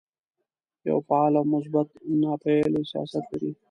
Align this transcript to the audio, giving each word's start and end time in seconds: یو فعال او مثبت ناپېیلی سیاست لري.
یو 0.87 0.97
فعال 1.07 1.33
او 1.39 1.45
مثبت 1.53 1.87
ناپېیلی 2.21 2.81
سیاست 2.91 3.23
لري. 3.31 3.51